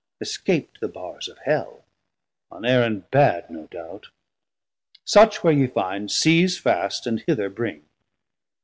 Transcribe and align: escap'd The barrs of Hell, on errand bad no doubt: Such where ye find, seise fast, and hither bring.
escap'd 0.19 0.79
The 0.81 0.87
barrs 0.87 1.27
of 1.29 1.37
Hell, 1.45 1.85
on 2.49 2.65
errand 2.65 3.11
bad 3.11 3.47
no 3.51 3.67
doubt: 3.67 4.07
Such 5.05 5.43
where 5.43 5.53
ye 5.53 5.67
find, 5.67 6.09
seise 6.09 6.57
fast, 6.57 7.05
and 7.05 7.19
hither 7.27 7.51
bring. 7.51 7.85